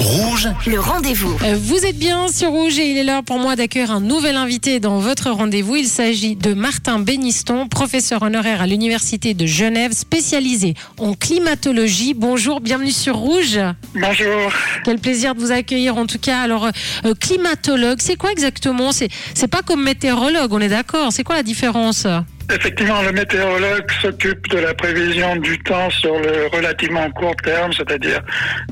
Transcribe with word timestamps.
Rouge, 0.00 0.48
Le 0.66 0.80
rendez-vous. 0.80 1.38
Euh, 1.44 1.56
Vous 1.56 1.86
êtes 1.86 1.96
bien 1.96 2.26
sur 2.26 2.50
Rouge 2.50 2.76
et 2.80 2.90
il 2.90 2.96
est 2.96 3.04
l'heure 3.04 3.22
pour 3.22 3.38
moi 3.38 3.54
d'accueillir 3.54 3.92
un 3.92 4.00
nouvel 4.00 4.34
invité 4.34 4.80
dans 4.80 4.98
votre 4.98 5.30
rendez-vous. 5.30 5.76
Il 5.76 5.86
s'agit 5.86 6.34
de 6.34 6.54
Martin 6.54 6.98
Béniston, 6.98 7.68
professeur 7.68 8.22
honoraire 8.22 8.60
à 8.60 8.66
l'Université 8.66 9.32
de 9.32 9.46
Genève, 9.46 9.92
spécialisé 9.92 10.74
en 10.98 11.14
climatologie. 11.14 12.14
Bonjour, 12.14 12.60
bienvenue 12.60 12.90
sur 12.90 13.14
Rouge. 13.16 13.60
Bonjour. 13.94 14.52
Quel 14.84 14.98
plaisir 14.98 15.36
de 15.36 15.40
vous 15.40 15.52
accueillir 15.52 15.96
en 15.96 16.06
tout 16.06 16.18
cas. 16.18 16.40
Alors, 16.40 16.68
euh, 17.04 17.14
climatologue, 17.14 17.98
c'est 18.00 18.16
quoi 18.16 18.32
exactement? 18.32 18.90
C'est 18.90 19.08
c'est 19.34 19.46
pas 19.46 19.62
comme 19.62 19.84
météorologue, 19.84 20.52
on 20.52 20.60
est 20.60 20.68
d'accord. 20.68 21.12
C'est 21.12 21.22
quoi 21.22 21.36
la 21.36 21.44
différence? 21.44 22.08
Effectivement, 22.52 23.02
le 23.02 23.12
météorologue 23.12 23.90
s'occupe 24.00 24.48
de 24.48 24.58
la 24.58 24.72
prévision 24.72 25.34
du 25.36 25.58
temps 25.64 25.90
sur 25.90 26.16
le 26.20 26.46
relativement 26.56 27.10
court 27.10 27.34
terme, 27.42 27.72
c'est-à-dire 27.72 28.22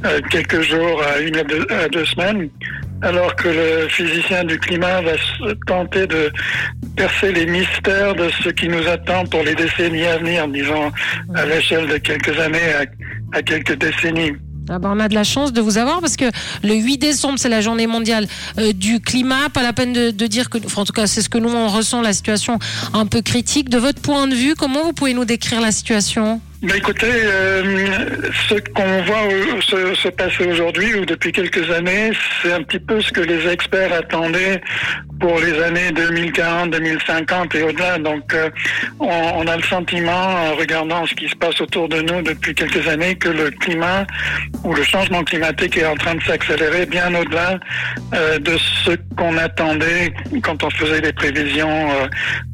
euh, 0.04 0.20
quelques 0.30 0.60
jours 0.60 1.02
à 1.02 1.18
une 1.18 1.36
à 1.36 1.88
deux, 1.88 2.04
semaines, 2.04 2.48
alors 3.02 3.34
que 3.34 3.48
le 3.48 3.88
physicien 3.88 4.44
du 4.44 4.58
climat 4.60 5.00
va 5.02 5.12
tenter 5.66 6.06
de 6.06 6.30
percer 6.96 7.32
les 7.32 7.46
mystères 7.46 8.14
de 8.14 8.28
ce 8.42 8.50
qui 8.50 8.68
nous 8.68 8.86
attend 8.86 9.24
pour 9.26 9.42
les 9.42 9.56
décennies 9.56 10.06
à 10.06 10.18
venir, 10.18 10.46
disons 10.48 10.92
à 11.34 11.44
l'échelle 11.44 11.88
de 11.88 11.96
quelques 11.98 12.38
années 12.38 12.72
à 13.32 13.42
quelques 13.42 13.76
décennies. 13.76 14.36
Ah 14.68 14.78
ben, 14.78 14.90
on 14.94 15.00
a 15.00 15.08
de 15.08 15.14
la 15.14 15.24
chance 15.24 15.52
de 15.52 15.60
vous 15.60 15.76
avoir 15.76 16.00
parce 16.00 16.16
que 16.16 16.24
le 16.62 16.74
8 16.74 16.98
décembre, 16.98 17.38
c'est 17.38 17.48
la 17.48 17.60
journée 17.60 17.86
mondiale 17.86 18.26
euh, 18.58 18.72
du 18.72 19.00
climat. 19.00 19.48
Pas 19.52 19.62
la 19.62 19.72
peine 19.72 19.92
de, 19.92 20.10
de 20.10 20.26
dire 20.26 20.48
que, 20.48 20.58
enfin, 20.64 20.82
en 20.82 20.84
tout 20.84 20.92
cas, 20.92 21.06
c'est 21.06 21.22
ce 21.22 21.28
que 21.28 21.38
nous 21.38 21.50
on 21.50 21.68
ressent, 21.68 22.00
la 22.00 22.12
situation 22.12 22.58
un 22.92 23.06
peu 23.06 23.20
critique. 23.20 23.68
De 23.68 23.78
votre 23.78 24.00
point 24.00 24.26
de 24.26 24.34
vue, 24.34 24.54
comment 24.54 24.82
vous 24.84 24.92
pouvez 24.92 25.14
nous 25.14 25.24
décrire 25.24 25.60
la 25.60 25.72
situation? 25.72 26.40
Ben 26.64 26.76
écoutez, 26.76 27.06
euh, 27.06 27.86
ce 28.48 28.54
qu'on 28.54 29.02
voit 29.02 29.60
se, 29.60 29.94
se 29.94 30.08
passer 30.08 30.46
aujourd'hui 30.46 30.94
ou 30.94 31.04
depuis 31.04 31.30
quelques 31.30 31.70
années, 31.70 32.10
c'est 32.40 32.54
un 32.54 32.62
petit 32.62 32.78
peu 32.78 33.02
ce 33.02 33.12
que 33.12 33.20
les 33.20 33.46
experts 33.46 33.92
attendaient 33.92 34.62
pour 35.20 35.38
les 35.40 35.62
années 35.62 35.92
2040, 35.92 36.70
2050 36.70 37.54
et 37.54 37.62
au-delà. 37.64 37.98
Donc, 37.98 38.32
euh, 38.32 38.48
on, 38.98 39.46
a 39.46 39.56
le 39.56 39.62
sentiment, 39.62 40.10
en 40.10 40.56
regardant 40.56 41.04
ce 41.06 41.14
qui 41.14 41.28
se 41.28 41.36
passe 41.36 41.60
autour 41.60 41.88
de 41.88 42.00
nous 42.00 42.22
depuis 42.22 42.54
quelques 42.54 42.88
années, 42.88 43.14
que 43.14 43.28
le 43.28 43.50
climat 43.50 44.06
ou 44.64 44.72
le 44.72 44.82
changement 44.82 45.22
climatique 45.22 45.76
est 45.76 45.86
en 45.86 45.96
train 45.96 46.14
de 46.14 46.22
s'accélérer 46.22 46.86
bien 46.86 47.14
au-delà 47.14 47.58
euh, 48.14 48.38
de 48.38 48.56
ce 48.84 48.92
qu'on 49.16 49.36
attendait 49.36 50.14
quand 50.42 50.64
on 50.64 50.70
faisait 50.70 51.02
les 51.02 51.12
prévisions 51.12 51.88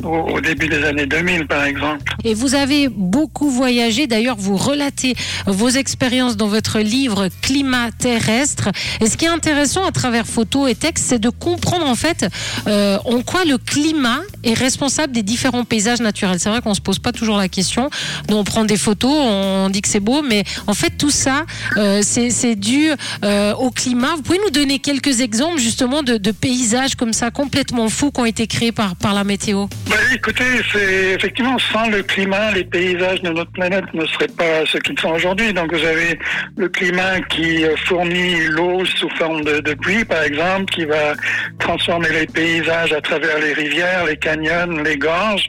au, 0.02 0.34
au 0.34 0.40
début 0.40 0.66
des 0.66 0.84
années 0.84 1.06
2000, 1.06 1.46
par 1.46 1.64
exemple. 1.64 2.12
Et 2.24 2.34
vous 2.34 2.56
avez 2.56 2.88
beaucoup 2.88 3.50
voyagé. 3.50 3.99
D'ailleurs, 4.06 4.36
vous 4.38 4.56
relatez 4.56 5.14
vos 5.46 5.68
expériences 5.68 6.36
dans 6.36 6.48
votre 6.48 6.80
livre 6.80 7.28
Climat 7.42 7.90
terrestre. 7.92 8.68
Et 9.00 9.06
ce 9.06 9.16
qui 9.16 9.24
est 9.24 9.28
intéressant 9.28 9.84
à 9.84 9.92
travers 9.92 10.26
photos 10.26 10.70
et 10.70 10.74
textes, 10.74 11.06
c'est 11.08 11.18
de 11.18 11.30
comprendre 11.30 11.86
en 11.86 11.94
fait 11.94 12.26
euh, 12.66 12.98
en 13.04 13.22
quoi 13.22 13.44
le 13.44 13.58
climat 13.58 14.20
est 14.44 14.54
responsable 14.54 15.12
des 15.12 15.22
différents 15.22 15.64
paysages 15.64 16.00
naturels. 16.00 16.38
C'est 16.38 16.48
vrai 16.48 16.60
qu'on 16.60 16.74
se 16.74 16.80
pose 16.80 16.98
pas 16.98 17.12
toujours 17.12 17.36
la 17.36 17.48
question. 17.48 17.90
On 18.28 18.44
prend 18.44 18.64
des 18.64 18.76
photos, 18.76 19.12
on 19.12 19.68
dit 19.70 19.82
que 19.82 19.88
c'est 19.88 20.00
beau, 20.00 20.22
mais 20.22 20.44
en 20.66 20.74
fait, 20.74 20.90
tout 20.96 21.10
ça, 21.10 21.44
euh, 21.76 22.00
c'est 22.02 22.54
dû 22.54 22.90
euh, 23.24 23.54
au 23.54 23.70
climat. 23.70 24.14
Vous 24.16 24.22
pouvez 24.22 24.40
nous 24.44 24.50
donner 24.50 24.78
quelques 24.78 25.20
exemples 25.20 25.58
justement 25.58 26.02
de, 26.02 26.30
paysages 26.30 26.94
comme 26.94 27.12
ça 27.12 27.30
complètement 27.30 27.88
fous 27.88 28.12
qui 28.12 28.20
ont 28.20 28.24
été 28.24 28.46
créés 28.46 28.72
par, 28.72 28.94
par 28.94 29.14
la 29.14 29.24
météo? 29.24 29.66
Bah, 29.88 29.96
écoutez, 30.14 30.44
c'est 30.72 31.12
effectivement 31.16 31.58
sans 31.72 31.88
le 31.88 32.02
climat, 32.02 32.52
les 32.52 32.64
paysages 32.64 33.20
de 33.22 33.30
notre 33.30 33.50
planète 33.50 33.79
ne 33.94 34.06
seraient 34.06 34.28
pas 34.28 34.64
ce 34.66 34.78
qu'ils 34.78 34.98
sont 34.98 35.10
aujourd'hui. 35.10 35.52
Donc 35.52 35.72
vous 35.72 35.84
avez 35.84 36.18
le 36.56 36.68
climat 36.68 37.20
qui 37.28 37.64
euh, 37.64 37.76
fournit 37.86 38.46
l'eau 38.48 38.84
sous 38.84 39.10
forme 39.10 39.42
de, 39.44 39.60
de 39.60 39.74
pluie, 39.74 40.04
par 40.04 40.22
exemple, 40.22 40.66
qui 40.66 40.84
va 40.84 41.14
transformer 41.58 42.08
les 42.10 42.26
paysages 42.26 42.92
à 42.92 43.00
travers 43.00 43.38
les 43.38 43.52
rivières, 43.52 44.04
les 44.06 44.16
canyons, 44.16 44.82
les 44.84 44.96
gorges. 44.96 45.48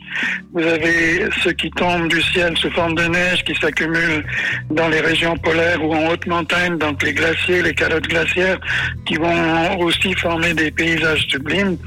Vous 0.53 0.63
avez 0.63 1.29
ce 1.43 1.49
qui 1.49 1.69
tombe 1.71 2.09
du 2.09 2.21
ciel 2.21 2.57
sous 2.57 2.71
forme 2.71 2.95
de 2.95 3.03
neige 3.03 3.43
qui 3.43 3.55
s'accumule 3.55 4.23
dans 4.69 4.89
les 4.89 4.99
régions 4.99 5.37
polaires 5.37 5.83
ou 5.83 5.93
en 5.93 6.07
haute 6.07 6.27
montagne, 6.27 6.77
donc 6.77 7.01
les 7.03 7.13
glaciers, 7.13 7.61
les 7.61 7.73
calottes 7.73 8.07
glaciaires, 8.07 8.59
qui 9.05 9.15
vont 9.15 9.79
aussi 9.79 10.13
former 10.15 10.53
des 10.53 10.71
paysages 10.71 11.25
sublimes. 11.27 11.77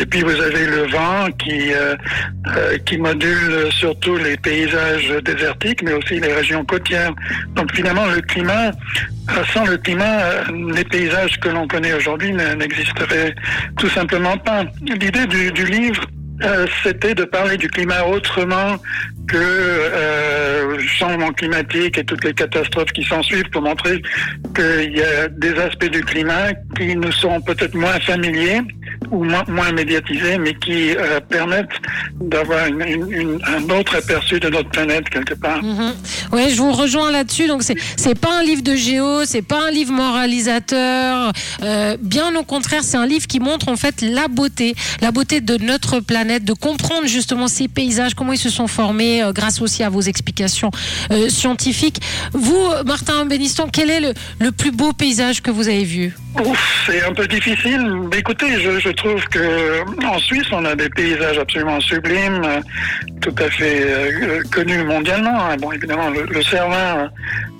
Et 0.00 0.06
puis 0.06 0.22
vous 0.22 0.40
avez 0.40 0.66
le 0.66 0.86
vent 0.86 1.28
qui 1.38 1.72
euh, 1.72 1.94
euh, 2.48 2.78
qui 2.86 2.96
module 2.98 3.70
surtout 3.70 4.16
les 4.16 4.36
paysages 4.36 5.08
désertiques, 5.24 5.82
mais 5.86 5.94
aussi 5.94 6.20
les 6.20 6.32
régions 6.32 6.64
côtières. 6.64 7.12
Donc 7.54 7.72
finalement, 7.74 8.06
le 8.06 8.20
climat, 8.20 8.68
euh, 8.70 9.44
sans 9.52 9.64
le 9.64 9.76
climat, 9.78 10.20
euh, 10.20 10.42
les 10.74 10.84
paysages 10.84 11.38
que 11.40 11.48
l'on 11.48 11.66
connaît 11.66 11.94
aujourd'hui 11.94 12.32
ne- 12.32 12.54
n'existeraient 12.54 13.34
tout 13.78 13.88
simplement 13.88 14.36
pas. 14.36 14.64
L'idée 14.82 15.26
du, 15.26 15.64
livre, 15.66 16.04
euh, 16.42 16.66
c'était 16.82 17.14
de 17.14 17.24
parler 17.24 17.56
du 17.56 17.68
climat 17.68 18.04
autrement 18.04 18.76
que 19.28 19.36
euh, 19.36 20.78
changement 20.98 21.32
climatique 21.32 21.98
et 21.98 22.04
toutes 22.04 22.24
les 22.24 22.34
catastrophes 22.34 22.92
qui 22.92 23.04
s'en 23.04 23.22
suivent 23.22 23.50
pour 23.50 23.62
montrer 23.62 24.02
qu'il 24.54 24.96
y 24.96 25.02
a 25.02 25.28
des 25.28 25.54
aspects 25.58 25.90
du 25.90 26.02
climat 26.02 26.52
qui 26.76 26.94
nous 26.94 27.12
sont 27.12 27.40
peut-être 27.40 27.74
moins 27.74 27.98
familiers 28.00 28.60
ou 29.10 29.24
moins, 29.24 29.44
moins 29.48 29.72
médiatisés, 29.72 30.38
mais 30.38 30.54
qui 30.54 30.96
euh, 30.96 31.20
permettent 31.20 31.68
d'avoir 32.20 32.66
une- 32.66 32.80
une- 32.82 33.12
une- 33.12 33.40
un 33.46 33.62
autre 33.78 33.96
aperçu 33.96 34.40
de 34.40 34.48
notre 34.48 34.68
planète 34.70 35.08
quelque 35.10 35.34
part. 35.34 35.62
Mhm. 35.62 35.92
Ouais, 36.32 36.50
je 36.50 36.56
vous 36.56 36.72
rejoins 36.72 37.10
là-dessus. 37.10 37.46
Donc 37.46 37.62
c'est 37.62 38.18
pas 38.18 38.38
un 38.38 38.42
livre 38.42 38.62
de 38.62 38.74
géo, 38.74 39.24
c'est 39.24 39.42
pas 39.42 39.60
un 39.68 39.70
livre 39.70 39.92
moralisateur. 39.92 41.32
Euh, 41.62 41.96
bien 42.00 42.34
au 42.36 42.42
contraire, 42.42 42.82
c'est 42.82 42.96
un 42.96 43.06
livre 43.06 43.26
qui 43.26 43.40
montre 43.40 43.68
en 43.68 43.76
fait 43.76 44.00
la 44.02 44.28
beauté, 44.28 44.74
la 45.00 45.10
beauté 45.10 45.40
de 45.40 45.56
notre 45.62 46.00
planète, 46.00 46.44
de 46.44 46.52
comprendre 46.52 47.06
justement 47.06 47.48
ces 47.48 47.68
paysages, 47.68 48.14
comment 48.14 48.32
ils 48.32 48.38
se 48.38 48.50
sont 48.50 48.66
formés, 48.66 49.22
euh, 49.22 49.32
grâce 49.32 49.60
aussi 49.60 49.82
à 49.82 49.88
vos 49.88 50.00
explications 50.02 50.70
scientifiques. 51.28 52.00
Vous, 52.32 52.60
Martin 52.84 53.24
Béniston, 53.26 53.68
quel 53.72 53.90
est 53.90 54.00
le, 54.00 54.12
le 54.40 54.52
plus 54.52 54.70
beau 54.70 54.92
paysage 54.92 55.42
que 55.42 55.50
vous 55.50 55.68
avez 55.68 55.84
vu? 55.84 56.14
C'est 56.86 57.02
un 57.04 57.12
peu 57.12 57.26
difficile. 57.26 57.80
Mais 58.10 58.18
écoutez, 58.18 58.60
je, 58.60 58.78
je 58.78 58.90
trouve 58.96 59.24
que 59.28 59.82
en 60.04 60.18
Suisse, 60.18 60.46
on 60.52 60.64
a 60.64 60.74
des 60.74 60.88
paysages 60.88 61.38
absolument 61.38 61.80
sublimes, 61.80 62.42
euh, 62.44 62.60
tout 63.20 63.34
à 63.38 63.50
fait 63.50 63.82
euh, 63.84 64.42
connus 64.52 64.82
mondialement. 64.84 65.56
Bon, 65.58 65.72
évidemment, 65.72 66.10
le, 66.10 66.24
le 66.24 66.42
Cervin, 66.42 67.10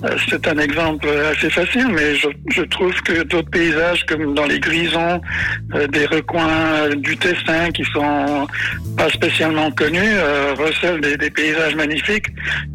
euh, 0.04 0.16
c'est 0.28 0.46
un 0.48 0.58
exemple 0.58 1.08
assez 1.08 1.48
facile, 1.48 1.88
mais 1.88 2.14
je, 2.16 2.28
je 2.50 2.62
trouve 2.62 2.94
que 3.02 3.22
d'autres 3.22 3.50
paysages, 3.50 4.04
comme 4.06 4.34
dans 4.34 4.44
les 4.44 4.60
Grisons, 4.60 5.20
euh, 5.74 5.86
des 5.86 6.06
recoins 6.06 6.48
euh, 6.48 6.94
du 6.96 7.16
Tessin, 7.16 7.70
qui 7.72 7.84
sont 7.84 8.46
pas 8.96 9.08
spécialement 9.10 9.70
connus, 9.70 10.00
euh, 10.02 10.54
recèlent 10.58 11.00
des, 11.00 11.30
paysages 11.30 11.74
magnifiques. 11.74 12.26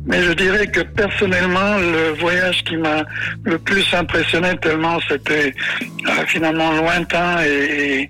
Mais 0.05 0.22
je 0.23 0.31
dirais 0.33 0.67
que 0.67 0.81
personnellement, 0.81 1.78
le 1.78 2.19
voyage 2.19 2.63
qui 2.63 2.78
m'a 2.78 3.03
le 3.43 3.57
plus 3.57 3.85
impressionné, 3.93 4.49
tellement 4.61 4.99
c'était 5.07 5.53
euh, 6.07 6.25
finalement 6.28 6.72
lointain 6.73 7.43
et, 7.43 8.07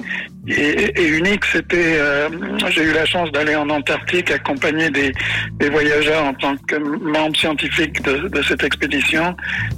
et- 0.48 1.02
et 1.02 1.08
unique. 1.08 1.46
C'était, 1.52 1.96
euh, 1.98 2.30
j'ai 2.70 2.84
eu 2.84 2.94
la 2.94 3.06
chance 3.06 3.32
d'aller 3.32 3.56
en 3.56 3.70
Antarctique 3.70 4.32
accompagner 4.32 4.90
des, 4.90 5.12
des 5.60 5.70
voyageurs 5.70 6.24
en 6.26 6.34
tant 6.34 6.56
que 6.68 6.76
membre 6.76 7.36
scientifique 7.36 8.02
de, 8.04 8.28
de 8.28 8.42
cette 8.44 8.64
expédition, 8.64 9.36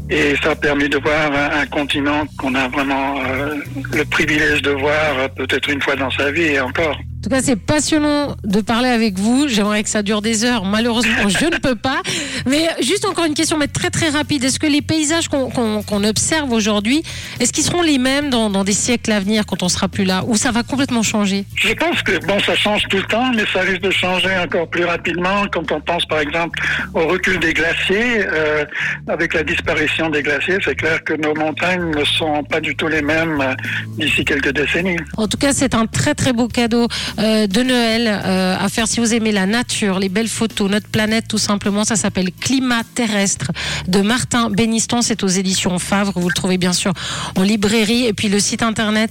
et 0.10 0.36
ça 0.44 0.52
a 0.52 0.56
permis 0.56 0.90
de 0.90 0.98
voir 0.98 1.32
un, 1.32 1.62
un 1.62 1.66
continent 1.66 2.26
qu'on 2.38 2.56
a 2.56 2.68
vraiment 2.68 3.16
euh, 3.26 3.56
le 3.94 4.06
privilège 4.06 4.62
de 4.62 4.72
voir 4.72 5.18
euh, 5.20 5.28
peut-être 5.28 5.70
une 5.70 5.82
fois 5.82 5.96
dans 5.96 6.12
sa 6.12 6.32
vie 6.32 6.44
et 6.44 6.60
encore. 6.60 6.98
En 6.98 7.24
tout 7.24 7.30
cas, 7.30 7.42
c'est 7.42 7.56
passionnant 7.56 8.36
de 8.44 8.60
parler 8.60 8.90
avec 8.90 9.18
vous. 9.18 9.48
J'aimerais 9.48 9.82
que 9.84 9.88
ça 9.88 10.04
dure 10.04 10.22
des 10.22 10.44
heures. 10.44 10.66
Malheureusement, 10.66 11.30
je 11.30 11.46
ne 11.46 11.58
peux 11.58 11.76
pas. 11.76 12.02
Mais 12.46 12.70
juste 12.82 13.06
encore 13.06 13.26
une 13.26 13.34
question, 13.34 13.58
mais 13.58 13.68
très 13.68 13.90
très 13.90 14.10
rapide. 14.10 14.44
Est-ce 14.44 14.60
que 14.60 14.68
les 14.68 14.82
paysages 14.82 15.28
qu'on 15.28 16.04
observe 16.04 16.52
aujourd'hui, 16.52 17.04
est-ce 17.40 17.54
qu'ils 17.54 17.64
seront 17.64 17.82
les 17.82 17.98
mêmes 17.98 18.30
dans, 18.30 18.50
dans 18.50 18.64
des 18.64 18.74
siècles 18.74 19.12
à 19.12 19.20
venir 19.20 19.46
quand 19.46 19.64
on 19.64 19.70
sera 19.70 19.88
plus 19.88 20.04
là? 20.04 20.24
Ou 20.28 20.36
ça 20.36 20.52
va 20.52 20.64
complètement 20.64 21.04
changer? 21.04 21.46
Je 21.56 21.74
pense 21.74 22.02
que 22.04 22.24
bon, 22.26 22.40
ça 22.40 22.56
change 22.56 22.84
tout 22.90 22.98
le 22.98 23.04
temps, 23.04 23.32
mais 23.36 23.44
ça 23.52 23.62
risque 23.62 23.82
de 23.82 23.92
changer 23.92 24.36
encore 24.38 24.68
plus 24.68 24.86
rapidement 24.86 25.46
quand 25.52 25.72
on 25.72 25.82
pense 25.82 26.06
par 26.06 26.20
exemple 26.20 26.60
au 26.94 27.08
recul 27.08 27.40
des 27.40 27.54
glaciers. 27.54 28.26
Euh, 28.26 28.66
avec 29.08 29.34
la 29.34 29.44
disparition 29.44 30.10
des 30.10 30.24
glaciers, 30.24 30.58
c'est 30.64 30.76
clair 30.76 31.04
que 31.04 31.14
nos 31.14 31.34
montagnes 31.34 31.92
ne 31.96 32.04
sont 32.04 32.44
pas 32.44 32.60
du 32.60 32.76
tout 32.76 32.88
les 32.88 33.02
mêmes 33.02 33.40
euh, 33.42 33.54
d'ici 33.98 34.26
quelques 34.26 34.54
décennies. 34.54 34.98
En 35.18 35.28
tout 35.28 35.38
cas, 35.38 35.54
c'est 35.54 35.76
un 35.76 35.86
très 35.86 36.16
très 36.16 36.34
beau 36.34 36.48
cadeau 36.48 36.88
euh, 37.20 37.48
de 37.48 37.64
Noël 37.64 38.08
euh, 38.08 38.56
à 38.60 38.70
faire 38.70 38.88
si 38.88 39.00
vous 39.00 39.14
aimez 39.14 39.32
la 39.32 39.46
nature, 39.46 40.00
les 40.00 40.10
belles 40.10 40.28
photos, 40.28 40.70
notre 40.70 40.88
planète 40.88 41.28
tout 41.28 41.38
simplement. 41.38 41.84
Ça 41.84 41.96
s'appelle 41.96 42.30
Climat 42.40 42.84
terrestre 42.96 43.52
de 43.88 44.02
Martin 44.02 44.50
Béniston. 44.50 45.02
C'est 45.02 45.24
aux 45.24 45.28
éditions 45.28 45.80
Favre. 45.80 46.14
Vous 46.16 46.28
le 46.28 46.34
trouvez 46.34 46.58
bien 46.58 46.74
sûr 46.74 46.94
en 47.36 47.42
librairie. 47.44 48.06
Et 48.06 48.14
puis 48.14 48.30
le 48.30 48.40
site 48.40 48.64
internet 48.64 49.10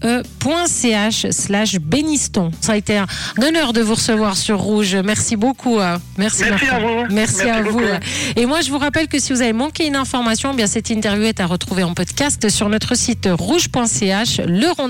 www.unige.ch 0.00 1.30
slash 1.30 1.76
Béniston. 1.78 2.50
Ça 2.60 2.72
a 2.72 2.76
été 2.76 2.96
un 2.98 3.06
honneur 3.42 3.72
de 3.72 3.80
vous 3.80 3.94
recevoir 3.94 4.36
sur 4.36 4.58
Rouge. 4.60 4.96
Merci 5.04 5.36
beaucoup. 5.36 5.78
euh. 5.78 5.98
Merci, 6.18 6.44
à 6.44 6.50
vous. 6.52 6.56
Merci, 7.10 7.14
Merci 7.14 7.48
à 7.48 7.62
vous. 7.62 7.80
Et 8.36 8.46
moi, 8.46 8.60
je 8.60 8.70
vous 8.70 8.78
rappelle 8.78 9.08
que 9.08 9.18
si 9.18 9.32
vous 9.32 9.42
avez 9.42 9.52
manqué 9.52 9.86
une 9.86 9.96
information, 9.96 10.50
eh 10.52 10.56
bien 10.56 10.66
cette 10.66 10.90
interview 10.90 11.24
est 11.24 11.40
à 11.40 11.46
retrouver 11.46 11.82
en 11.84 11.94
podcast 11.94 12.48
sur 12.48 12.68
notre 12.68 12.94
site 12.96 13.28
rouge.ch. 13.30 14.40
Le 14.46 14.70
rond 14.72 14.88